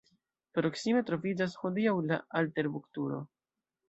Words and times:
Proksime 0.59 1.03
troviĝas 1.09 1.53
hodiaŭ 1.63 1.93
la 2.13 2.17
Alteburg-turo. 2.41 3.21